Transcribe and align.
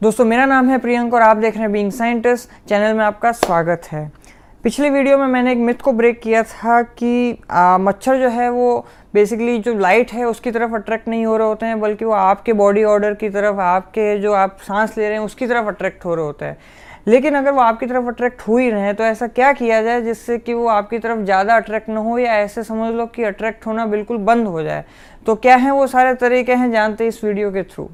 दोस्तों 0.00 0.24
मेरा 0.24 0.44
नाम 0.46 0.68
है 0.70 0.76
प्रियंक 0.78 1.14
और 1.14 1.22
आप 1.22 1.36
देख 1.36 1.54
रहे 1.54 1.62
हैं 1.62 1.70
बीइंग 1.72 1.90
साइंटिस्ट 1.92 2.50
चैनल 2.68 2.96
में 2.96 3.04
आपका 3.04 3.32
स्वागत 3.32 3.86
है। 3.92 4.00
पिछले 4.64 4.90
वीडियो 4.90 5.18
में 5.18 5.26
मैंने 5.26 5.52
एक 5.52 5.58
मिथ 5.58 5.82
को 5.84 5.92
ब्रेक 5.92 6.20
किया 6.20 6.42
था 6.42 6.80
कि 6.82 7.38
आ, 7.50 7.76
मच्छर 7.78 8.20
जो 8.20 8.28
है 8.28 8.48
वो 8.50 8.86
बेसिकली 9.14 9.58
जो 9.58 9.74
लाइट 9.78 10.12
है 10.12 10.24
उसकी 10.24 10.50
तरफ़ 10.50 10.74
अट्रैक्ट 10.74 11.08
नहीं 11.08 11.26
हो 11.26 11.36
रहे 11.36 11.48
होते 11.48 11.66
हैं 11.66 11.80
बल्कि 11.80 12.04
वो 12.04 12.12
आपके 12.12 12.52
बॉडी 12.52 12.84
ऑर्डर 12.84 13.14
की 13.14 13.28
तरफ़ 13.30 13.60
आपके 13.60 14.16
जो 14.20 14.32
आप 14.34 14.56
सांस 14.62 14.96
ले 14.98 15.04
रहे 15.04 15.18
हैं 15.18 15.24
उसकी 15.24 15.46
तरफ़ 15.46 15.66
अट्रैक्ट 15.68 16.04
हो 16.04 16.14
रहे 16.14 16.24
होते 16.24 16.44
हैं। 16.44 16.56
लेकिन 17.06 17.34
अगर 17.34 17.52
वो 17.52 17.60
आपकी 17.60 17.86
तरफ़ 17.86 18.08
अट्रैक्ट 18.08 18.48
हो 18.48 18.56
ही 18.56 18.70
रहे 18.70 18.82
हैं 18.82 18.94
तो 18.94 19.04
ऐसा 19.04 19.26
क्या 19.28 19.52
किया 19.52 19.82
जाए 19.82 20.02
जिससे 20.02 20.38
कि 20.38 20.54
वो 20.54 20.66
आपकी 20.68 20.98
तरफ़ 20.98 21.24
ज़्यादा 21.24 21.56
अट्रैक्ट 21.56 21.88
ना 21.88 22.00
हो 22.00 22.18
या 22.18 22.38
ऐसे 22.38 22.64
समझ 22.64 22.92
लो 22.94 23.06
कि 23.06 23.24
अट्रैक्ट 23.24 23.66
होना 23.66 23.86
बिल्कुल 23.86 24.18
बंद 24.24 24.46
हो 24.46 24.62
जाए? 24.62 24.84
तो 25.26 25.34
क्या 25.36 25.56
है 25.56 25.70
वो 25.70 25.86
सारे 25.86 26.14
तरीके 26.16 26.54
हैं 26.54 26.70
जानते 26.72 27.06
इस 27.06 27.24
वीडियो 27.24 27.50
के 27.52 27.62
थ्रू 27.64 27.90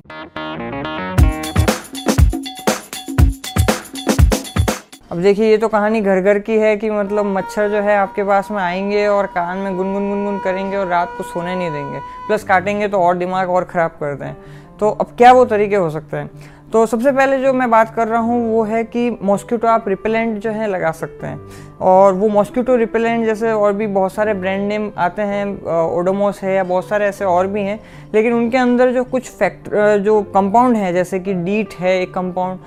अब 5.16 5.22
देखिए, 5.22 5.50
ये 5.50 5.58
तो 5.58 5.68
कहानी 5.68 6.00
घर 6.00 6.20
घर 6.20 6.38
की 6.38 6.56
है 6.58 6.76
कि 6.76 6.90
मतलब 6.90 7.24
मच्छर 7.24 7.68
जो 7.68 7.76
है 7.76 7.96
आपके 7.96 8.24
पास 8.24 8.50
में 8.50 8.58
आएँगे 8.58 9.06
और 9.06 9.26
कान 9.26 9.58
में 9.58 9.76
गुनगुन 9.76 10.08
गुनगुन 10.10 10.38
करेंगे 10.38 10.76
और 10.76 10.86
रात 10.86 11.14
को 11.18 11.24
सोने 11.24 11.54
नहीं 11.56 11.70
देंगे। 11.70 11.98
प्लस 11.98 12.44
काटेंगे 12.44 12.88
तो 12.88 12.98
और 12.98 13.16
दिमाग 13.16 13.50
और 13.50 13.64
ख़राब 13.64 13.90
कर 13.90 14.14
दें। 14.14 14.34
तो 14.80 14.90
अब 14.90 15.06
क्या 15.18 15.32
वो 15.32 15.44
तरीके 15.44 15.76
हो 15.76 15.90
सकते 15.90 16.16
हैं? 16.16 16.30
तो 16.72 16.84
सबसे 16.86 17.10
पहले 17.12 17.38
जो 17.38 17.52
मैं 17.52 17.70
बात 17.70 17.94
कर 17.94 18.08
रहा 18.08 18.20
हूँ, 18.20 18.40
वो 18.52 18.62
है 18.64 18.82
कि 18.84 19.10
मॉस्किटो 19.22 19.66
आप 19.68 19.84
रिपेलेंट 19.88 20.38
जो 20.38 20.50
है 20.50 20.66
लगा 20.68 20.90
सकते 20.92 21.26
हैं। 21.26 21.76
और 21.80 22.12
वो 22.12 22.28
मॉस्किटो 22.28 22.76
रिपेलेंट 22.76 23.24
जैसे 23.26 23.52
और 23.52 23.72
भी 23.72 23.86
बहुत 23.88 24.12
सारे 24.12 24.34
ब्रांड 24.34 24.66
नेम 24.68 24.90
आते 24.98 25.22
हैं 25.22 25.44
ओडोमोस 25.88 26.40
है 26.42 26.54
या 26.54 26.64
बहुत 26.64 26.88
सारे 26.88 27.06
ऐसे 27.06 27.24
और 27.24 27.46
भी 27.46 27.62
हैं, 27.62 27.78
लेकिन 28.14 28.32
उनके 28.32 28.56
अंदर 28.56 28.92
जो 28.92 29.04
कुछ 29.04 29.30
फैक्ट 29.30 29.68
जो 30.04 30.20
कंपाउंड 30.34 30.76
है, 30.76 30.92
जैसे 30.92 31.20
कि 31.20 31.34
डीट 31.34 31.74
है 31.78 32.00
एक 32.00 32.14
कंपाउंड 32.14 32.58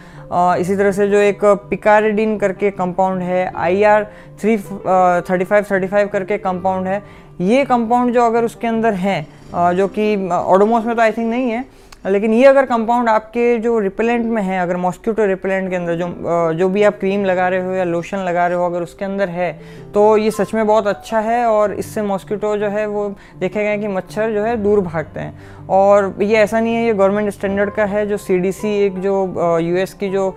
इसी 0.60 0.76
तरह 0.76 0.92
से 0.92 1.08
जो 1.10 1.18
एक 1.18 1.44
पिकारेडिन 1.70 2.38
करके 2.38 2.72
कंपाउंड 2.72 3.22
है 3.22 3.46
I 3.48 3.84
R 3.84 4.04
three 4.42 4.58
thirty 4.58 5.46
five 5.46 5.66
thirty 5.72 5.88
five 5.88 6.08
करके 6.08 6.38
कंपाउंड 6.38 6.88
है, 6.88 7.02
ये 7.42 7.66
कंपाउंड 7.66 8.14
जो 8.14 8.24
अगर 8.24 8.46
उसके 8.46 8.68
अंदर 8.68 8.94
हैं 8.96 9.76
जो 9.76 9.88
कि 9.90 10.16
ओडोमोस 10.46 10.86
में 10.86 10.96
तो 10.96 11.02
आई 11.02 11.12
थिंक 11.12 11.30
नहीं 11.30 11.50
है 11.52 11.64
लेकिन 12.06 12.34
ये 12.34 12.46
अगर 12.46 12.66
कंपाउंड 12.66 13.10
आपके 13.10 13.58
जो 13.60 13.78
रिपेलेंट 13.80 14.26
में 14.26 14.42
है, 14.42 14.60
अगर 14.60 14.78
मॉस्क्यूटो 14.78 15.26
रिपेलेंट 15.26 15.70
के 15.70 15.76
अंदर 15.76 15.96
जो 15.96 16.54
जो 16.58 16.70
भी 16.70 16.84
आप 16.84 17.00
क्रीम 17.00 17.26
लगा 17.26 17.48
रहे 17.50 17.62
हो 17.62 17.74
या 17.74 17.84
लोशन 17.84 18.18
लगा 18.20 18.48
रहे 18.48 18.58
हो 18.58 18.66
अगर 18.66 18.82
उसके 18.82 19.06
अंदर 19.06 19.30
है 19.30 19.52
तो 19.94 20.16
ये 20.18 20.32
सच 20.32 20.54
में 20.54 20.66
बहुत 20.68 20.88
अच्छा 20.88 21.20
है 21.20 21.46
और 21.46 21.74
इससे 21.74 22.02
मॉस्क्यूटो 22.02 22.56
जो 22.58 22.68
है 22.70 22.86
वो 22.88 23.08
देखे 23.40 23.64
गए 23.64 23.78
कि 23.78 23.88
मच्छर 23.90 24.34
जो 24.34 24.44
है 24.44 24.56
दूर 24.64 24.82
भागते 24.82 25.20
हैं। 25.20 25.68
और 25.70 26.16
ये 26.22 26.38
ऐसा 26.38 26.60
नहीं 26.60 26.74
है, 26.76 26.86
ये 26.86 26.94
गवर्नमेंट 26.94 27.30
स्टैंडर्ड 27.32 27.74
का 27.74 27.86
है, 27.86 28.06
जो 28.08 28.18
सीडीसी 28.18 28.70
एक 28.86 29.00
जो 29.02 29.60
यूएस 29.60 29.94
की 29.94 30.10
जो 30.10 30.36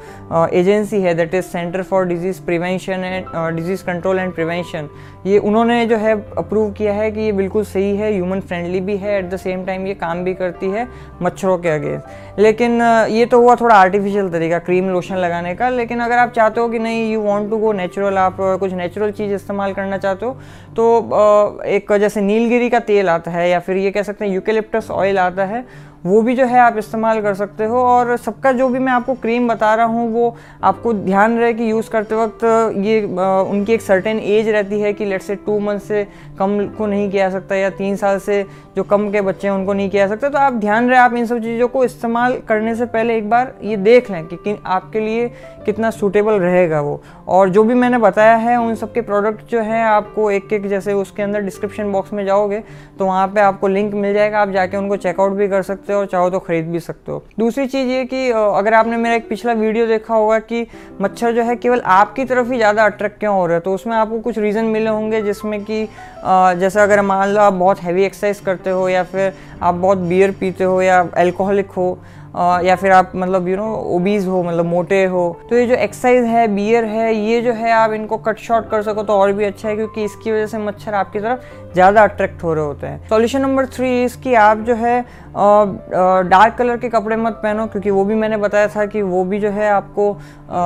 एजेंसी 0.52 1.00
है 1.02 1.14
that 1.14 1.34
is 1.34 1.44
Centre 1.44 1.82
for 1.82 2.04
Disease 2.06 2.40
Prevention 2.46 3.04
and 3.04 3.56
Disease 3.56 3.84
Control 3.84 4.18
and 4.18 4.32
Prevention 4.34 4.88
ये 5.26 5.38
उन्होंने 5.40 5.84
जो 5.86 5.96
है 5.96 6.14
अप्रूव 6.38 6.70
किया 6.72 6.92
है 6.92 7.10
कि 7.10 7.20
ये 7.20 7.32
बिल्कुल 7.32 7.64
सही 7.64 7.96
है 7.96 8.12
ह्यूमन 8.12 8.40
फ्रेंडली 8.40 8.80
भी 8.80 8.96
है 8.96 9.18
एट 9.18 9.30
द 9.30 9.36
सेम 9.36 9.64
टाइम 9.64 9.86
ये 9.86 9.94
काम 9.94 10.24
भी 10.24 10.34
करती 10.34 10.70
है, 10.70 10.86
मच्छरों 11.22 11.51
के 11.58 11.68
अगेंस्ट। 11.68 12.38
लेकिन 12.38 12.80
ये 13.10 13.26
तो 13.26 13.40
हुआ 13.40 13.54
थोड़ा 13.56 13.74
आर्टिफिशियल 13.76 14.28
तरीका 14.30 14.58
क्रीम 14.60 14.88
लोशन 14.90 15.16
लगाने 15.16 15.54
का। 15.54 15.68
लेकिन 15.70 16.00
अगर 16.00 16.18
आप 16.18 16.32
चाहते 16.32 16.60
हो 16.60 16.68
कि 16.68 16.78
नहीं 16.78 17.12
you 17.12 17.20
want 17.22 17.50
to 17.50 17.58
go 17.58 17.72
natural 17.74 18.18
आप 18.18 18.36
कुछ 18.40 18.72
नेचुरल 18.72 19.10
चीज़ 19.12 19.34
इस्तेमाल 19.34 19.72
करना 19.74 19.98
चाहते 19.98 20.26
हो 20.26 20.36
तो 20.76 21.62
एक 21.66 21.92
जैसे 22.00 22.20
नीलगिरी 22.22 22.68
का 22.70 22.78
तेल 22.82 23.08
आता 23.10 23.30
है, 23.30 23.48
या 23.50 23.58
फिर 23.60 23.76
ये 23.76 23.90
कह 23.90 24.02
सकते 24.02 24.24
हैं 24.24 24.32
यूकेलिप्टस 24.32 24.90
ऑयल 24.90 25.18
आता 25.18 25.44
है, 25.44 25.64
वो 26.06 26.20
भी 26.22 26.34
जो 26.36 26.44
है 26.46 26.58
आप 26.58 26.76
इस्तेमाल 26.78 27.20
कर 27.22 27.34
सकते 27.34 27.64
हो। 27.64 27.78
और 27.78 28.16
सबका 28.16 28.52
जो 28.52 28.68
भी 28.68 28.78
मैं 28.78 28.92
आपको 28.92 29.14
क्रीम 29.14 29.48
बता 29.48 29.74
रहा 29.74 29.86
हूँ, 29.86 30.08
वो 30.12 30.36
आपको 30.64 30.92
ध्यान 30.94 31.36
रहे 31.38 31.52
कि 31.52 31.70
यूज़ 31.70 31.90
करते 31.90 32.14
वक्त 32.14 32.44
ये 32.76 33.02
उनकी 33.02 33.72
एक 33.72 33.82
सर्टेन 33.82 34.20
एज 34.20 34.48
रहती 34.48 34.80
है 34.80 34.92
कि 34.92 35.04
लेट 35.04 35.22
से 35.22 35.34
टू 35.36 35.58
मंथ 35.60 35.80
से 35.80 36.06
कम 36.38 36.58
को 36.78 36.86
नहीं 36.86 37.10
किया 37.10 37.28
सकता, 37.30 37.54
या 37.54 37.70
तीन 37.72 37.96
साल 37.96 38.18
से 38.20 38.44
जो 38.76 38.82
कम 38.84 39.10
के 39.10 39.20
बच्चे 39.20 39.48
हैं, 39.48 39.54
उनको 39.54 39.72
नहीं 39.72 39.90
किया 39.90 40.06
सकता। 40.08 40.28
तो 40.28 40.38
आप 40.38 40.52
ध्यान 40.54 40.90
रहे, 40.90 40.98
आप 40.98 41.14
इन 41.14 41.26
सब 41.26 41.38
चीज़ों 41.42 41.68
को 41.68 41.84
इस्तेमाल 41.84 42.36
करने 42.48 42.74
से 42.74 42.86
पहले 42.86 43.16
एक 43.16 43.28
बार 43.30 43.54
ये 43.62 43.76
देख 43.78 44.10
लें 44.10 44.26
कि, 44.26 44.36
कि 44.36 44.56
आपके 44.66 45.00
लिए 45.00 45.28
कितना 45.66 45.90
सूटेबल 45.90 46.38
रहेगा 46.40 46.80
वो। 46.80 47.02
और 47.28 47.48
जो 47.50 47.62
भी 47.64 47.74
मैंने 47.74 47.98
बताया 47.98 48.36
है 48.36 48.56
उन 48.58 48.74
सब 48.74 48.92
के 48.92 49.00
प्रोडक्ट 49.02 49.50
जो 49.50 49.60
हैं 49.62 49.84
आपको 49.84 50.30
एक 50.30 50.52
एक 50.52 50.66
जैसे 50.68 50.92
उसके 50.92 51.22
अंदर 51.22 51.40
डिस्क्रिप्शन 51.42 51.92
बॉक्स 51.92 52.12
में 52.12 52.24
जाओगे 52.26 52.62
तो 52.98 53.06
वहाँ 53.06 53.26
पे 53.28 53.40
आपको 53.40 53.68
लिंक 53.68 53.94
मिल 53.94 54.14
जाएगा। 54.14 54.40
आप 54.40 54.50
जाके 54.50 54.76
उनको 54.76 54.96
चेकआउट 54.98 55.32
भी 55.32 55.48
कर 55.48 55.62
सकते 55.62 55.92
हो 55.92 55.98
और 55.98 56.06
चाहो 56.06 56.30
तो 56.30 56.38
ख़रीद 56.38 56.70
भी 56.72 56.80
सकते 56.80 57.12
हो। 57.12 57.22
दूसरी 57.38 57.66
चीज़ 57.66 57.88
ये 57.88 58.04
कि 58.04 58.28
अगर 58.30 58.74
आपने 58.74 58.96
मेरा 58.96 59.14
एक 59.14 59.28
पिछला 59.28 59.52
वीडियो 59.54 59.86
देखा 59.86 60.14
होगा 60.14 60.38
कि 60.40 60.66
मच्छर 61.00 61.32
जो 61.32 61.42
है 61.42 61.56
केवल 61.56 61.80
आपकी 61.92 62.24
तरफ़ 62.24 62.50
ही 62.52 62.56
ज़्यादा 62.56 62.84
अट्रैक्ट 62.84 63.18
क्यों 63.20 63.34
हो 63.34 63.46
रहा 63.46 63.54
है 63.54 63.60
तो 63.60 63.74
उसमें 63.74 63.96
आपको 63.96 64.18
कुछ 64.20 64.38
रीज़न 64.38 64.64
मिले 64.66 64.90
होंगे 64.90 65.22
जिसमें 65.22 65.62
कि 65.64 65.86
जैसे 66.24 66.80
अगर 66.80 67.00
मान 67.02 67.28
लो 67.28 67.40
आप 67.40 67.52
बहुत 67.52 67.80
हैवी 67.82 68.04
एक्सरसाइज 68.04 68.40
करते 68.40 68.70
हो 68.70 68.88
या 68.88 69.02
फिर 69.04 69.32
आप 69.62 69.74
बहुत 69.74 69.98
बियर 69.98 70.30
पीते 70.40 70.64
हो 70.64 70.80
या 70.82 71.06
एल्कोहलिक 71.18 71.70
हो 71.70 71.86
या 72.34 72.76
फिर 72.76 72.92
आप 72.92 73.12
मतलब 73.14 73.48
यू 73.48 73.56
नो 73.56 73.72
ओबीज 73.96 74.26
हो 74.26 74.42
मतलब 74.42 74.66
मोटे 74.66 75.04
हो 75.06 75.24
तो 75.50 75.56
ये 75.56 75.66
जो 75.66 75.74
एक्सरसाइज 75.76 76.24
है 76.24 76.46
बियर 76.54 76.84
है 76.84 77.14
ये 77.14 77.40
जो 77.42 77.52
है 77.52 77.72
आप 77.72 77.92
इनको 77.92 78.16
कट 78.18 78.38
शॉर्ट 78.40 78.70
कर 78.70 78.82
सको 78.82 79.02
तो 79.02 79.12
और 79.12 79.32
भी 79.32 79.44
अच्छा 79.44 79.68
है 79.68 79.74
क्योंकि 79.76 80.04
इसकी 80.04 80.32
वजह 80.32 80.46
से 80.46 80.58
मच्छर 80.58 80.94
आपकी 80.94 81.20
तरफ़ 81.20 81.72
ज़्यादा 81.74 82.02
अट्रैक्ट 82.04 82.42
हो 82.42 82.54
रहे 82.54 82.64
होते 82.64 82.86
हैं। 82.86 83.08
सॉल्यूशन 83.08 83.40
नंबर 83.40 83.66
थ्री 83.66 84.02
इसकी 84.04 84.34
आप 84.36 84.58
जो 84.60 84.74
है 84.76 85.00
डार्क 85.34 86.54
कलर 86.54 86.76
के 86.76 86.88
कपड़े 86.88 87.16
मत 87.16 87.32
पहनो 87.42 87.66
क्योंकि 87.66 87.90
वो 87.90 88.04
भी 88.04 88.14
मैंने 88.14 88.36
बताया 88.36 88.68
था 88.68 88.84
कि 88.86 89.02
वो 89.02 89.22
भी 89.24 89.38
जो 89.40 89.50
है 89.50 89.68
आपको 89.70 90.12
आ, 90.12 90.58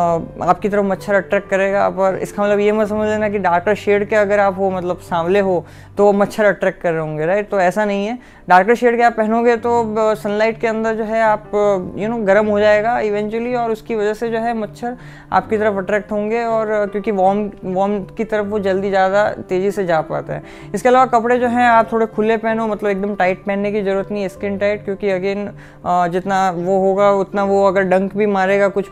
आपकी 0.43 0.69
तरफ़ 0.69 0.85
मच्छर 0.85 1.15
अट्रैक्ट 1.15 1.49
करेगा। 1.51 1.89
पर 1.91 2.19
इसका 2.23 2.43
मतलब 2.43 2.61
ये 2.61 2.73
मत 2.73 2.89
समझ 2.89 3.09
लेना 3.09 3.29
कि 3.29 3.39
डार्कर 3.41 3.75
शेड 3.77 4.09
के 4.09 4.17
अगर 4.17 4.41
आप 4.41 4.59
हो 4.59 4.71
मतलब 4.71 4.99
सांवले 5.01 5.41
हो 5.41 5.65
तो 5.99 6.13
मच्छर 6.13 6.45
अट्रैक्ट 6.45 6.81
कर 6.83 6.93
रहे 6.93 7.01
होंगे 7.01 7.27
राइट 7.27 7.51
तो 7.51 7.61
ऐसा 7.61 7.85
नहीं 7.85 8.07
है। 8.07 8.19
डार्कर 8.49 8.75
शेड 8.75 8.97
के 8.97 9.03
आप 9.03 9.17
पहनोगे 9.17 9.57
तो 9.59 10.15
सनलाइट 10.17 10.61
के 10.61 10.67
अंदर 10.67 10.95
जो 10.95 11.05
है 11.05 11.23
आप 11.23 11.51
यू 11.97 12.09
नो 12.09 12.17
गर्म 12.25 12.47
हो 12.47 12.59
जाएगा 12.61 12.99
इवेंचुअली 13.03 13.55
और 13.55 13.71
उसकी 13.71 13.95
वजह 13.95 14.15
से 14.15 14.29
जो 14.31 14.39
है 14.39 14.55
मच्छर 14.57 14.97
आपकी 15.33 15.59
तरफ़ 15.59 15.77
अट्रैक्ट 15.77 16.13
होंगे 16.13 16.43
और 16.45 16.87
क्योंकि 16.87 17.11
वार्म 17.13 17.51
वार्म 17.67 17.99
की 18.17 18.25
तरफ़ 18.27 18.47
वो 18.47 18.59
जल्दी 18.61 18.89
ज़्यादा 18.91 19.29
तेज़ी 19.49 19.71
से 19.71 19.85
जा 19.87 20.01
पाता 20.03 20.35
है। 20.35 20.43
इसके 20.75 20.89
अलावा 20.89 21.07
कपड़े 21.09 21.39
जो 21.39 21.49
हैं, 21.49 21.67
आप 21.67 21.93
थोड़े 21.93 22.07
खुले 22.09 22.37
पहनो 22.39 22.67
मतलब 22.67 22.91
एकदम 22.91 23.15
टाइट 23.17 23.45
पहनने 23.45 23.73
की 23.73 23.83
ज़रूरत 23.83 24.11
नहीं 24.11 24.23
है 24.23 24.29
स्किन 24.29 24.59
टाइट 24.59 24.85
क्योंकि 24.85 25.11
अगेन 25.11 25.49
जितना 26.13 26.51
वो 26.53 26.79
होगा, 26.81 27.11
उतना 27.15 27.45
वो 27.45 27.63
अगर 27.67 27.83
डंक 27.87 28.17
भी 28.17 28.27
मारेगा 28.29 28.69
कुछ 28.71 28.89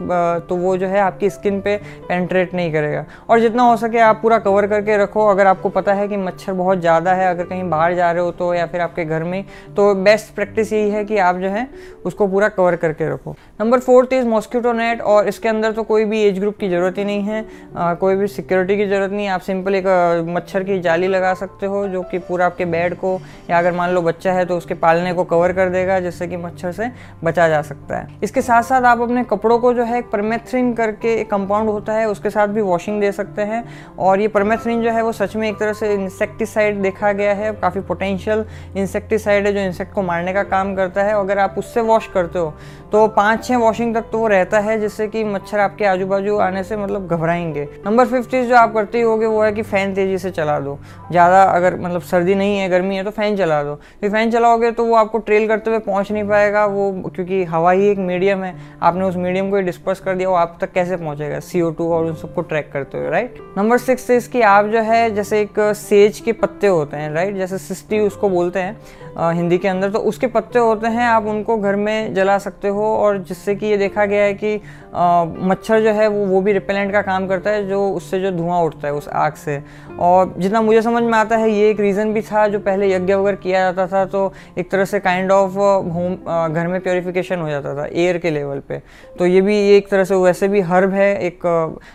तो 0.49 0.57
वो 0.57 0.77
जो 0.77 0.87
है 0.87 1.01
आपकी 1.01 1.31
स्किन 1.31 1.61
पे 1.61 1.77
पेंट्रेट 2.09 2.55
नहीं 2.55 2.73
करेगा। 2.73 3.05
और 3.29 3.41
जितना 3.41 3.63
हो 3.63 3.77
सके 3.77 3.99
आप 4.01 4.19
पूरा 4.23 4.39
कवर 4.41 4.67
करके 4.67 4.97
रखो। 4.99 5.27
अगर 5.29 5.47
आपको 5.47 5.69
पता 5.71 5.93
है 5.95 6.09
कि 6.09 6.17
मच्छर 6.19 6.53
बहुत 6.55 6.81
ज़्यादा 6.81 7.13
है, 7.13 7.29
अगर 7.29 7.45
कहीं 7.45 7.69
बाहर 7.71 7.95
जा 7.95 8.11
रहे 8.13 8.23
हो 8.23 8.31
तो 8.33 8.53
या 8.55 8.67
फिर 8.67 8.81
आपके 8.81 9.05
घर 9.05 9.23
में 9.25 9.45
तो 9.77 9.95
बेस्ट 9.97 10.35
प्रैक्टिस 10.35 10.73
यही 10.73 10.91
है 10.91 11.05
कि 11.05 11.19
आप 11.21 11.37
जो 11.37 11.49
है 11.49 11.69
उसको 12.05 12.27
पूरा 12.29 12.49
कवर 12.57 12.77
करके 12.77 13.09
रखो। 13.09 13.35
Number 13.61 13.81
fourth 13.81 14.13
is 14.13 14.27
mosquito 14.27 14.73
net 14.73 15.01
और 15.03 15.29
इसके 15.29 15.49
अंदर 15.49 15.73
तो 15.73 15.83
कोई 15.83 16.05
भी 16.05 16.23
एज 16.23 16.39
ग्रुप 16.39 16.57
की 16.59 16.69
ज़रूरत 16.69 16.99
ही 16.99 17.05
नहीं 17.05 17.23
है। 17.23 17.45
आ, 17.77 17.95
कोई 17.95 18.17
भी 18.17 18.27
सिक्योरिटी 18.29 18.77
की 18.77 18.87
ज़रूरत 18.87 19.11
नहीं 19.11 19.27
है। 19.27 19.33
आप 19.33 19.41
सिंपल 19.41 19.75
एक 19.75 19.87
मच्छर 20.29 20.65
की 20.65 20.79
जाली 20.81 21.09
लगा 21.09 21.33
सकते 21.35 21.67
हो 21.67 21.87
जो 21.89 22.03
कि 22.03 22.19
पूरा 22.21 22.47
आपके 22.47 22.65
बेड 22.67 22.95
को 22.95 23.19
या 23.51 23.59
अगर 23.59 23.73
मान 23.73 23.91
लो 23.91 24.03
बच्चा 24.03 24.33
है 24.33 24.45
तो 24.45 24.57
उसके 24.57 24.75
पालने 24.77 25.13
को 25.15 25.25
कवर 25.25 25.53
कर 25.53 25.69
देगा 25.69 25.99
जिससे 26.01 26.27
कि 26.29 26.37
मच्छर 26.37 26.73
से 26.73 26.91
बचा 27.25 27.49
जा 27.49 27.61
सकता 27.63 27.97
है। 27.97 28.19
इसके 28.23 28.43
साथ 28.43 28.63
साथ 28.63 28.83
आप 28.85 29.01
अपने 29.01 29.25
कपड़ों 29.25 29.59
को 29.59 29.73
जो 29.75 29.85
है 29.85 29.99
एक 29.99 30.11
परमेथ्रिन 30.11 30.73
करके 30.75 31.15
एक 31.15 31.31
कंपाउंड 31.31 31.71
होता 31.71 31.93
है 31.93 32.09
उसके 32.09 32.31
साथ 32.31 32.49
भी 32.49 32.61
वॉशिंग 32.63 33.01
दे 33.01 33.13
सकते 33.13 33.43
हैं। 33.43 33.65
और 33.99 34.21
ये 34.21 34.29
परमेथ्रिन 34.31 34.83
जो 34.83 34.91
है 34.91 35.03
वो 35.03 35.13
सच 35.13 35.37
में 35.37 35.49
एक 35.49 35.59
तरह 35.59 35.73
से 35.73 35.93
इंसेक्टिसाइड 35.95 36.81
देखा 36.83 37.13
गया 37.13 37.35
है। 37.35 37.53
काफ़ी 37.55 37.81
पोटेंशियल 37.83 38.45
इंसेक्टिसाइड 38.77 39.47
है 39.47 39.53
जो 39.53 39.61
इंसेक्ट 39.61 39.93
को 39.95 40.03
मारने 40.03 40.33
का 40.33 40.43
काम 40.45 40.75
करता 40.77 41.03
है। 41.03 41.15
अगर 41.15 41.39
आप 41.39 41.55
उससे 41.59 41.81
वॉश 41.83 42.07
करते 42.07 42.39
हो 42.39 42.44
तो 42.93 43.06
पाँच 43.09 43.44
छः 43.44 43.56
वॉशिंग 43.56 43.94
तक 43.94 44.05
तो 44.12 44.19
वो 44.19 44.27
रहता 44.27 44.59
है, 44.59 44.78
जिससे 44.81 45.06
कि 45.09 45.25
मच्छर 45.25 45.58
आपके 45.58 45.85
आजू 45.85 46.06
बाजू 46.06 46.37
आने 46.38 46.62
से 46.64 46.76
मतलब 46.76 47.08
घबराएँगे। 47.08 47.69
नंबर 47.87 48.06
फिफ्टी 48.06 48.43
जो 48.46 48.56
आप 48.56 48.75
करते 48.75 48.99
ही 48.99 49.05
होगे, 49.05 49.26
वो 49.26 49.43
है 49.43 49.52
कि 49.52 49.62
फ़ैन 49.62 49.94
तेज़ी 49.94 50.19
से 50.19 50.31
चला 50.31 50.58
दो। 50.61 50.79
ज़्यादा 51.11 51.43
अगर 51.43 51.76
मतलब 51.76 52.02
सर्दी 52.02 52.35
नहीं 52.35 52.58
है, 52.58 52.69
गर्मी 52.69 52.96
है 52.96 53.05
तो 53.05 53.11
फ़ैन 53.11 53.37
चला 53.37 53.62
दो। 53.62 53.75
फिर 54.00 54.11
फ़ैन 54.11 54.31
चलाओगे 54.31 54.70
तो 54.70 54.85
वो 54.85 54.94
आपको 54.96 55.19
ट्रेल 55.20 55.46
करते 55.49 55.70
हुए 55.70 55.79
पहुँच 55.81 56.12
नहीं 56.12 56.25
पाएगा। 56.25 56.64
वो 56.67 56.91
क्योंकि 57.14 57.43
हवा 57.44 57.70
ही 57.70 57.88
एक 57.88 57.99
मीडियम 58.00 58.44
है। 58.44 58.55
आपने 58.82 59.05
उस 59.05 59.17
मीडियम 59.17 59.50
को 59.50 59.61
डिस्पर्स 59.62 60.00
कर 60.00 60.14
दिया, 60.14 60.29
वो 60.29 60.35
आप 60.35 60.56
तक 60.61 60.73
कैसे 60.73 60.97
पहुँचेगा? 60.97 61.40
सी 61.40 61.61
और 61.61 62.05
उन 62.05 62.14
सबको 62.14 62.40
ट्रैक 62.43 62.70
करते 62.73 62.99
हुए 62.99 63.11
राइट 63.11 63.38
नंबर 63.58 63.79
सिक्स 63.79 64.11
इसकी 64.11 64.40
आप 64.43 64.67
जो 64.67 64.81
है, 64.81 65.14
जैसे 65.14 65.40
एक 65.40 65.58
सेज 65.76 66.20
के 66.20 66.32
पत्ते 66.35 66.67
होते 66.67 66.97
हैं 66.97 67.12
राइट 67.12 67.37
जैसे 67.37 67.58
सिस्टी 67.58 67.99
उसको 68.00 68.29
बोलते 68.29 68.58
हैं। 68.58 69.04
हिंदी 69.16 69.58
के 69.58 69.69
अंदर 69.69 69.90
तो 69.90 69.99
उसके 70.00 70.26
पत्ते 70.28 70.58
होते 70.58 70.87
हैं, 70.88 71.06
आप 71.06 71.26
उनको 71.26 71.56
घर 71.58 71.76
में 71.76 72.14
जला 72.14 72.38
सकते 72.38 72.69
हो, 72.69 72.84
और 72.87 73.19
जिससे 73.19 73.55
कि 73.55 73.66
ये 73.66 73.76
देखा 73.76 74.05
गया 74.06 74.22
है 74.25 74.34
कि 74.34 74.55
मच्छर 74.94 75.81
जो 75.82 75.90
है, 75.90 76.06
वो 76.08 76.25
वो 76.26 76.40
भी 76.40 76.52
रिपेलेंट 76.52 76.93
का 76.93 77.02
काम 77.02 77.26
करता 77.28 77.50
है, 77.50 77.66
जो 77.69 77.88
उससे 77.90 78.20
जो 78.20 78.31
धुआँ 78.32 78.61
उठता 78.62 78.87
है, 78.88 78.94
उस 78.94 79.08
आग 79.08 79.32
से। 79.34 79.62
और 80.00 80.34
जितना 80.38 80.61
मुझे 80.62 80.82
समझ 80.82 81.02
में 81.02 81.12
आता 81.12 81.37
है, 81.37 81.50
ये 81.50 81.70
एक 81.70 81.81
रीज़न 81.81 82.12
भी 82.12 82.22
था, 82.22 82.46
जो 82.49 82.58
पहले 82.61 82.90
यज्ञ 82.93 83.14
वगैरह 83.14 83.37
किया 83.37 83.61
जाता 83.62 83.87
था 83.87 84.05
तो 84.06 84.32
एक 84.58 84.70
तरह 84.70 84.84
से 84.84 85.00
काइंड 85.00 85.32
ऑफ़ 85.32 85.52
होम 85.93 86.14
घर 86.49 86.66
में 86.66 86.81
प्योरिफिकेशन 86.81 87.40
हो 87.40 87.49
जाता 87.49 87.75
था 87.75 87.87
एयर 87.87 88.19
के 88.19 88.31
लेवल 88.31 88.58
पे। 88.69 88.81
तो 89.19 89.26
ये 89.26 89.40
भी 89.40 89.56
एक 89.70 89.88
तरह 89.88 90.05
से 90.05 90.14
वैसे 90.16 90.49
भी 90.49 90.61
हर्ब 90.62 90.93
है, 90.93 91.14
एक 91.20 91.46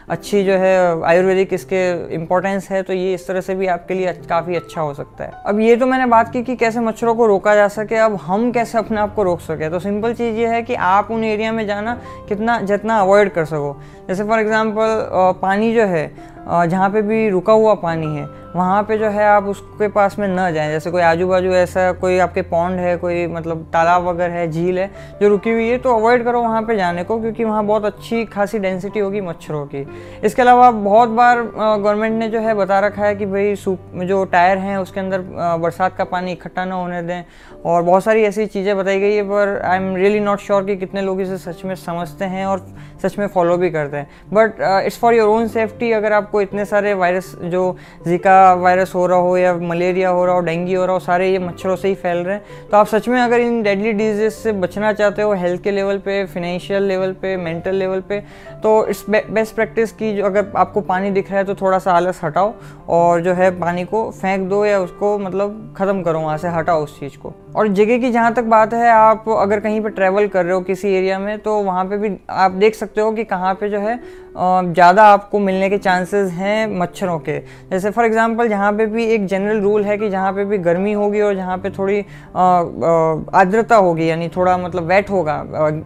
अच्छी 0.10 0.44
जो 0.44 0.54
है, 0.54 1.02
आयुर्वेदिक 1.04 1.54
इसके 1.54 1.82
इम्पोर्टेंस 2.16 2.70
है 2.72 2.82
तो 2.84 2.94
ये 2.94 3.14
इस 3.14 3.28
तरह 3.28 3.42
से 3.42 3.56
भी 3.56 3.68
आपके 3.70 3.94
लिए 3.94 4.14
काफ़ी 4.30 4.56
अच्छा 4.56 4.82
हो 4.82 4.94
सकता 4.94 5.24
है। 5.24 5.32
अब 5.46 5.60
ये 5.60 5.76
तो 5.76 5.86
मैंने 5.86 6.06
बात 6.08 6.32
की 6.34 6.44
कि 6.44 6.56
कैसे 6.56 6.80
मच्छरों 6.80 7.09
को 7.16 7.26
रोका 7.26 7.56
जा 7.56 7.68
सके, 7.68 7.96
अब 7.98 8.16
हम 8.18 8.52
कैसे 8.52 8.78
अपने 8.78 9.00
आप 9.00 9.14
को 9.16 9.24
रोक 9.24 9.40
सके? 9.42 9.70
तो 9.70 9.80
सिंपल 9.80 10.14
चीज़ 10.14 10.38
ये 10.38 10.48
है 10.48 10.62
कि 10.64 10.76
आप 10.76 11.12
उन 11.12 11.24
एरिया 11.24 11.52
में 11.52 11.66
जाना 11.68 11.98
कितना, 12.30 12.60
जितना 12.62 13.00
अवॉइड 13.00 13.32
कर 13.34 13.46
सको। 13.46 13.76
जैसे 14.08 14.24
फॉर 14.24 14.40
एग्ज़ाम्पल 14.40 15.08
पानी 15.42 15.74
जो 15.76 15.86
है 15.86 16.12
जहाँ 16.48 16.90
पे 16.90 17.02
भी 17.02 17.30
रुका 17.30 17.54
हुआ 17.54 17.74
पानी 17.76 18.16
है 18.16 18.26
वहाँ 18.50 18.82
पे 18.84 18.98
जो 18.98 19.10
है 19.10 19.26
आप 19.26 19.46
उसके 19.46 19.88
पास 19.88 20.18
में 20.20 20.28
न 20.28 20.52
जाएँ। 20.54 20.70
जैसे 20.70 20.92
कोई 20.92 21.02
आजू 21.02 21.28
बाजू 21.28 21.52
ऐसा 21.54 21.92
कोई 21.94 22.18
आपके 22.20 22.42
पौंड 22.44 22.80
है, 22.80 22.96
कोई 22.98 23.26
मतलब 23.28 23.66
तालाब 23.74 24.04
वगैरह 24.04 24.34
है, 24.34 24.50
झील 24.52 24.80
है, 24.80 24.90
जो 25.22 25.28
रुकी 25.30 25.52
हुई 25.52 25.68
है 25.68 25.78
तो 25.78 25.96
अवॉइड 25.96 26.24
करो 26.24 26.42
वहाँ 26.42 26.62
पे 26.62 26.76
जाने 26.76 27.04
को, 27.04 27.20
क्योंकि 27.22 27.44
वहाँ 27.44 27.66
बहुत 27.66 27.86
अच्छी 27.86 28.24
खासी 28.26 28.60
डेंसिटी 28.60 29.00
होगी 29.00 29.22
मच्छरों 29.22 29.66
की। 29.66 29.86
इसके 30.24 30.42
अलावा 30.42 30.72
बहुत 30.72 31.10
बार 31.12 31.42
गवर्नमेंट 31.42 32.20
ने 32.20 32.30
जो 32.30 32.40
है 32.40 32.54
बता 32.56 32.80
रखा 32.80 33.06
है 33.06 33.16
कि 33.16 33.26
भाई 33.26 33.56
सूप 33.56 33.92
जो 34.04 34.24
टायर 34.26 34.58
हैं, 34.58 34.78
उसके 34.78 35.00
अंदर 35.00 35.22
बरसात 35.60 35.96
का 35.98 36.04
पानी 36.06 36.32
इकट्ठा 36.32 36.66
ना 36.66 36.76
होने 36.76 37.02
दें। 37.02 37.24
और 37.62 37.82
बहुत 37.84 38.04
सारी 38.04 38.24
ऐसी 38.24 38.46
चीज़ें 38.48 38.76
बताई 38.78 39.00
गई 39.00 39.16
है, 39.16 39.24
पर 39.24 39.60
I 39.66 39.78
am 39.78 39.96
really 39.96 40.20
not 40.20 40.40
sure 40.40 40.64
कि 40.66 40.76
कितने 40.78 41.02
लोग 41.02 41.22
इसे 41.22 41.38
सच 41.40 41.64
में 41.66 41.76
समझते 41.78 42.26
हैं 42.26 42.46
और 42.46 42.66
सच 43.04 43.18
में 43.20 43.28
फॉलो 43.28 43.58
भी 43.58 43.70
करते 43.70 43.98
हैं। 43.98 44.08
But 44.34 44.62
it's 44.86 45.00
for 45.00 45.14
your 45.14 45.30
own 45.30 45.48
safety 45.50 45.92
अगर 45.92 46.14
आपको 46.14 46.42
इतने 46.42 46.66
सारे 46.66 46.94
वायरस 46.94 47.36
जो 47.44 47.76
जिका 48.08 48.39
वायरस 48.54 48.94
हो 48.96 49.06
रहा 49.06 49.18
हो 49.18 49.36
या 49.38 49.54
मलेरिया 49.54 50.10
हो 50.10 50.26
रहा 50.26 50.36
हो, 50.36 50.42
डेंगू 50.42 50.78
हो 50.78 50.86
रहा 50.86 50.94
हो, 50.94 51.00
सारे 51.00 51.30
ये 51.32 51.40
मच्छरों 51.40 51.76
से 51.76 51.88
ही 51.88 51.96
फैल 51.96 52.18
रहे 52.18 52.36
हैं। 52.36 52.70
तो 52.72 52.78
आप 52.78 52.88
सच 52.88 53.08
में 53.08 53.20
अगर 53.22 53.40
इन 53.40 53.62
डेडली 53.64 53.92
डिज़ीज़ 53.94 54.34
से 54.34 54.52
बचना 54.54 54.92
चाहते 54.94 55.22
हो 55.22 55.34
हेल्थ 55.34 55.62
के 55.64 55.72
लेवल 55.72 55.98
पे 55.98 56.26
फिनेंशियल 56.26 56.84
लेवल 56.84 57.14
पे 57.14 57.36
मेंटल 57.38 57.76
लेवल 57.76 58.02
पे 58.02 58.20
तो 58.64 58.86
इस 58.88 59.06
बेस्ट 59.10 59.56
प्रैक्टिस 59.56 59.92
की 59.92 60.16
जो 60.18 60.26
अगर 60.26 60.52
आपको 60.58 60.82
पानी 60.84 61.12
दिख 61.12 61.30
रहा 61.30 61.40
है 61.40 61.46
तो 61.46 61.56
थोड़ा 61.56 61.80
सा 61.80 61.92
आलस 61.92 62.20
हटाओ 62.24 62.54
और 62.90 63.22
जो 63.22 63.34
है 63.34 63.50
पानी 63.60 63.84
को 63.86 64.10
फेंक 64.12 64.48
दो 64.50 64.64
या 64.66 64.80
उसको 64.80 65.18
मतलब 65.20 65.74
ख़त्म 65.78 66.02
करो 66.02 66.20
वहाँ 66.20 66.38
से, 66.38 66.48
हटाओ 66.50 66.84
उस 66.84 67.00
चीज़ 67.00 67.18
को। 67.18 67.34
और 67.50 67.68
जगह 67.70 67.98
की 67.98 68.12
जहाँ 68.12 68.34
तक 68.34 68.44
बात 68.46 68.74
है, 68.74 68.90
आप 68.90 69.30
अगर 69.32 69.60
कहीं 69.60 69.82
पर 69.82 69.90
ट्रैवल 69.90 70.28
कर 70.28 70.46
रहे 70.46 70.54
हो 70.54 70.62
किसी 70.62 70.88
एरिया 70.90 71.20
में 71.20 71.38
तो 71.40 71.56
वहाँ 71.62 71.86
पे 71.86 71.98
भी 71.98 72.16
आप 72.30 72.52
देख 72.54 72.76
सकते 72.76 73.02
हो 73.02 73.12
कि 73.12 73.24
कहाँ 73.26 73.54
पे 73.56 73.70
जो 73.70 73.80
है 73.80 74.00
ज़्यादा 74.38 75.04
आपको 75.04 75.40
मिलने 75.40 75.70
के 75.70 75.78
चांसेस 75.78 76.32
हैं 76.32 76.68
मच्छरों 76.80 77.18
के। 77.20 77.38
जैसे 77.70 77.90
फॉर 77.92 78.06
एग्जांपल 78.06 78.48
जहाँ 78.50 78.72
पे 78.74 78.86
भी 78.86 79.06
एक 79.06 79.26
जनरल 79.28 79.60
रूल 79.62 79.84
है 79.84 79.98
कि 79.98 80.10
जहाँ 80.10 80.32
पे 80.34 80.46
भी 80.46 80.58
गर्मी 80.60 80.94
होगी 80.94 81.22
और 81.22 81.36
जहाँ 81.36 81.58
पे 81.58 81.70
थोड़ी 81.70 82.00
आर्द्रता 82.00 83.76
होगी, 83.76 84.10
यानी 84.10 84.30
थोड़ा 84.30 84.58
मतलब 84.58 84.84
वेट 84.84 85.10
होगा 85.10 85.44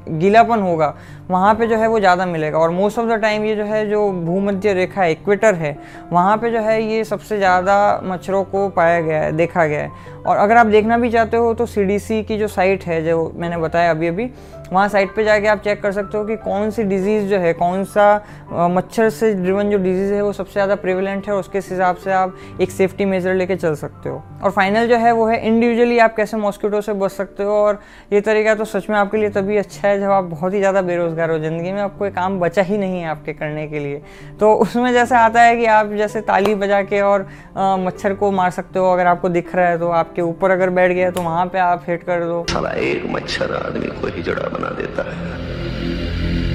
गीलापन 0.10 0.62
होगा, 0.62 0.94
वहाँ 1.30 1.54
पे 1.56 1.68
जो 1.68 1.78
है 1.78 1.88
वो 1.88 2.00
ज़्यादा 2.00 2.26
मिलेगा। 2.26 2.58
और 2.60 2.70
मोस्ट 2.72 3.00
ऑफ़ 3.00 3.08
द 3.10 3.20
टाइम 3.22 3.46
ये 3.46 3.56
जो 3.56 3.64
है, 3.64 3.86
जो 3.90 4.12
भूमध्य 4.24 4.74
रेखा 4.74 5.02
है 5.02 5.12
इक्वेटर 5.12 5.56
है, 5.56 5.78
वहाँ 6.12 6.38
पे 6.38 6.52
जो 6.52 6.60
है 6.60 6.82
ये 6.84 7.04
सबसे 7.06 7.38
ज़्यादा 7.38 8.02
मच्छरों 8.06 8.44
को 8.46 8.68
पाया 8.70 9.02
गया 9.02 9.22
है, 9.22 9.32
देखा 9.34 9.66
गया 9.66 9.82
है। 9.82 10.12
और 10.24 10.38
अगर 10.38 10.58
आप 10.58 10.66
देखना 10.68 10.98
भी 10.98 11.10
चाहते 11.12 11.38
हो 11.38 11.53
तो 11.54 11.66
सी 12.00 12.22
की 12.24 12.38
जो 12.38 12.48
साइट 12.48 12.84
है 12.84 13.04
जो 13.04 13.32
मैंने 13.36 13.58
बताया 13.58 13.92
अभी 13.92 14.08
अभी 14.08 14.30
वहाँ 14.74 14.88
साइट 14.90 15.16
पे 15.16 15.24
जाके 15.24 15.48
आप 15.48 15.60
चेक 15.64 15.82
कर 15.82 15.92
सकते 15.92 16.18
हो 16.18 16.24
कि 16.26 16.36
कौन 16.40 16.70
सी 16.72 16.84
डिज़ीज़ 16.86 17.26
जो 17.30 17.38
है, 17.40 17.54
कौन 17.54 17.84
सा 17.86 18.68
मच्छर 18.70 19.10
से 19.12 19.34
ड्रिवन 19.34 19.70
जो 19.72 19.78
डिज़ीज़ 19.80 20.14
है 20.14 20.22
वो 20.22 20.32
सबसे 20.34 20.54
ज़्यादा 20.54 20.76
प्रिवेलेंट 20.78 21.28
है, 21.28 21.34
उसके 21.36 21.58
हिसाब 21.60 21.96
से 21.96 22.12
आप 22.14 22.36
एक 22.62 22.72
सेफ्टी 22.72 23.06
मेजर 23.06 23.34
लेके 23.36 23.56
चल 23.56 23.76
सकते 23.76 24.10
हो। 24.10 24.24
और 24.44 24.52
फाइनल 24.52 24.88
जो 24.88 24.98
है 24.98 25.12
वो 25.14 25.26
है 25.28 25.40
इंडिविजुअली 25.48 26.00
आप 26.00 26.16
कैसे 26.16 26.38
मॉस्किटो 26.38 26.82
से 26.82 26.94
बच 26.96 27.12
सकते 27.12 27.44
हो 27.44 27.52
और 27.58 27.80
ये 28.14 28.22
तरीका 28.24 28.56
तो 28.56 28.66
सच 28.66 28.90
में 28.90 28.98
आपके 28.98 29.18
लिए 29.18 29.30
तभी 29.32 29.58
अच्छा 29.58 29.88
है 29.88 30.00
जब 30.00 30.12
आप 30.12 30.24
बहुत 30.26 30.54
ही 30.54 30.60
ज़्यादा 30.60 30.82
बेरोज़गार 30.84 31.32
हो 31.32 31.38
ज़िंदगी 31.40 31.72
में, 31.72 31.82
आपको 31.82 32.00
कोई 32.00 32.10
काम 32.12 32.40
बचा 32.40 32.62
ही 32.62 32.78
नहीं 32.78 33.02
है 33.02 33.08
आपके 33.08 33.34
करने 33.34 33.68
के 33.68 33.80
लिए। 33.80 34.02
तो 34.40 34.54
उसमें 34.56 34.92
जैसे 34.94 35.16
आता 35.16 35.42
है 35.42 35.56
कि 35.58 35.66
आप 35.68 35.92
जैसे 35.94 36.22
ताली 36.24 36.56
बजा 36.56 36.82
के 36.84 37.02
और 37.04 37.28
मच्छर 37.58 38.14
को 38.16 38.32
मार 38.32 38.52
सकते 38.52 38.80
हो, 38.80 38.92
अगर 38.94 39.08
आपको 39.08 39.30
दिख 39.30 39.56
रहा 39.56 39.68
है 39.68 39.78
तो 39.80 39.90
आपके 39.92 40.22
ऊपर 40.24 40.52
अगर 40.52 40.70
बैठ 40.72 40.92
गया 40.92 41.12
तो 41.12 41.22
वहाँ 41.22 41.46
पे 41.46 41.60
आप 41.60 41.84
हिट 41.88 42.04
कर 42.04 42.24
दो। 42.24 42.46
एक 42.74 43.06
मच्छर 43.12 43.54
आदमी 43.56 43.88
को 44.00 44.08
हिजड़ा 44.08 44.50
बना 44.64 44.72
देता 44.82 45.04
है। 45.12 45.53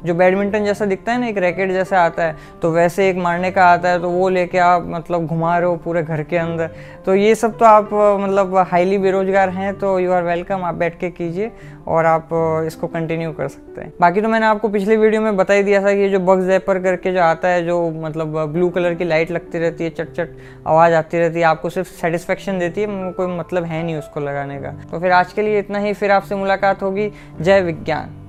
जो 0.04 0.14
बैडमिंटन 0.14 0.64
जैसा 0.64 0.84
दिखता 0.86 1.12
है 1.12 1.20
ना, 1.20 1.26
एक 1.28 1.38
रैकेट 1.38 1.70
जैसा 1.70 2.00
आता 2.00 2.22
है 2.22 2.36
तो 2.62 2.70
वैसे 2.72 3.08
एक 3.10 3.16
मारने 3.18 3.50
का 3.50 3.64
आता 3.64 3.88
है 3.88 4.00
तो 4.00 4.10
वो 4.10 4.28
लेके 4.28 4.58
आप 4.58 4.84
मतलब 4.88 5.26
घुमा 5.26 5.58
रहे 5.58 5.68
हो 5.68 5.76
पूरे 5.76 6.02
घर 6.02 6.22
के 6.22 6.36
अंदर। 6.36 6.70
तो 7.06 7.14
ये 7.14 7.34
सब 7.34 7.56
तो 7.58 7.64
आप 7.64 7.90
मतलब 8.20 8.56
हाईली 8.70 8.98
बेरोजगार 8.98 9.48
हैं 9.50 9.74
तो 9.78 9.98
यू 10.00 10.12
आर 10.12 10.22
वेलकम 10.24 10.64
आप 10.64 10.74
बैठ 10.74 10.98
के 10.98 11.10
कीजिए 11.10 11.50
और 11.86 12.06
आप, 12.06 12.28
इसको 12.66 12.86
कंटिन्यू 12.86 13.32
कर 13.32 13.48
सकते 13.48 13.80
हैं। 13.80 13.92
बाकी 14.00 14.20
तो 14.20 14.28
मैंने 14.28 14.46
आपको 14.46 14.68
पिछले 14.68 14.96
वीडियो 14.96 15.20
में 15.22 15.36
बता 15.36 15.54
ही 15.54 15.62
दिया 15.62 15.82
था 15.82 15.94
कि 15.94 16.00
ये 16.00 16.08
जो 16.08 16.18
बग्स 16.20 16.44
जैपर 16.44 16.78
करके 16.78 17.12
जो 17.12 17.22
आता 17.22 17.48
है, 17.48 17.64
जो 17.66 17.90
मतलब 17.92 18.36
ब्लू 18.52 18.68
कलर 18.70 18.94
की 18.94 19.04
लाइट 19.04 19.30
लगती 19.30 19.58
रहती 19.58 19.84
है 19.84 19.90
चट 19.90 20.12
चट 20.12 20.36
आवाज़ 20.66 20.94
आती 20.94 21.18
रहती 21.18 21.38
है, 21.38 21.44
आपको 21.46 21.70
सिर्फ़ 21.70 21.88
सेटिस्फेक्शन 21.90 22.58
देती 22.58 22.80
है 22.80 23.12
कोई 23.12 23.36
मतलब 23.38 23.64
है 23.64 23.82
नहीं 23.82 23.96
उसको 23.96 24.20
लगाने 24.20 24.60
का। 24.60 24.72
तो 24.90 25.00
फिर 25.00 25.12
आज 25.12 25.32
के 25.32 25.42
लिए 25.42 25.58
इतना 25.58 25.78
ही, 25.78 25.92
फिर 25.94 26.10
आपसे 26.10 26.34
मुलाकात 26.34 26.82
होगी। 26.82 27.10
जय 27.40 27.60
विज्ञान। 27.60 28.27